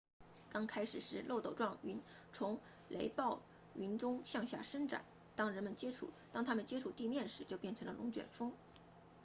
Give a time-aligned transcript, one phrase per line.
[0.51, 2.01] 刚开始时漏斗状云
[2.33, 2.59] 从
[2.89, 3.39] 雷暴
[3.75, 8.51] 云中向下伸展当它们接触地面时就变成了龙卷风